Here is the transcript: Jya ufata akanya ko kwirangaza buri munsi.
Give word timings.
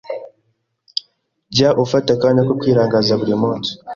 Jya 1.53 1.69
ufata 1.83 2.09
akanya 2.13 2.41
ko 2.47 2.53
kwirangaza 2.59 3.13
buri 3.19 3.35
munsi. 3.41 3.71